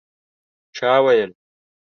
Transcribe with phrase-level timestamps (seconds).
[0.75, 1.31] چا ویل